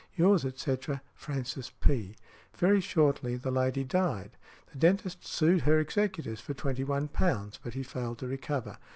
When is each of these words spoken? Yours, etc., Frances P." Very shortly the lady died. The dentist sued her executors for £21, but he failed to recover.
Yours, 0.15 0.43
etc., 0.43 0.99
Frances 1.13 1.69
P." 1.69 2.15
Very 2.57 2.81
shortly 2.81 3.35
the 3.35 3.51
lady 3.51 3.83
died. 3.83 4.31
The 4.71 4.79
dentist 4.79 5.23
sued 5.27 5.61
her 5.61 5.79
executors 5.79 6.41
for 6.41 6.55
£21, 6.55 7.59
but 7.61 7.75
he 7.75 7.83
failed 7.83 8.17
to 8.17 8.27
recover. 8.27 8.79